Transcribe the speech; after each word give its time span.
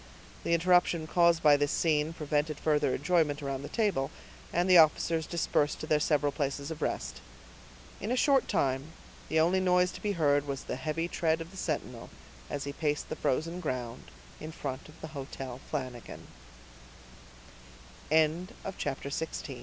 The 0.43 0.55
interruption 0.55 1.05
caused 1.05 1.43
by 1.43 1.55
this 1.57 1.71
scene 1.71 2.11
prevented 2.11 2.59
further 2.59 2.95
enjoyment 2.95 3.43
around 3.43 3.61
the 3.61 3.69
table, 3.69 4.09
and 4.51 4.67
the 4.67 4.79
officers 4.79 5.27
dispersed 5.27 5.79
to 5.79 5.85
their 5.85 5.99
several 5.99 6.31
places 6.31 6.71
of 6.71 6.81
rest. 6.81 7.21
In 7.99 8.09
a 8.11 8.15
short 8.15 8.47
time 8.47 8.93
the 9.29 9.39
only 9.39 9.59
noise 9.59 9.91
to 9.91 10.01
be 10.01 10.13
heard 10.13 10.47
was 10.47 10.63
the 10.63 10.75
heavy 10.75 11.07
tread 11.07 11.39
of 11.39 11.51
the 11.51 11.55
sentinel, 11.57 12.09
as 12.49 12.63
he 12.63 12.73
paced 12.73 13.09
the 13.09 13.15
frozen 13.15 13.59
ground 13.59 14.05
in 14.39 14.51
front 14.51 14.89
of 14.89 14.99
the 15.01 15.09
Hotel 15.09 15.59
Flan 15.69 15.93